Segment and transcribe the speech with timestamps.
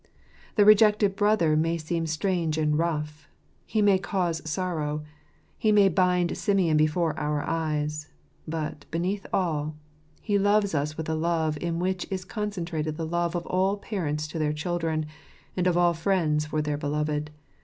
[0.55, 3.27] The rejected Brother may seem strange and rough.
[3.67, 5.03] He may cause sorrow.
[5.59, 8.07] He may bind Simeon before our eyes.
[8.47, 9.75] But, beneath all,
[10.19, 13.77] He loves us with a love in which is con centrated the love of all
[13.77, 15.05] parents to their children,
[15.55, 17.29] and of all friends for their beloved.